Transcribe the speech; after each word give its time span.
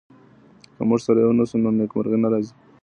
که 0.75 0.81
موږ 0.89 0.99
سره 1.05 1.19
يو 1.25 1.31
نه 1.39 1.45
سو 1.49 1.55
نو 1.63 1.69
نېکمرغي 1.77 2.17
نه 2.23 2.27
راځي. 2.31 2.53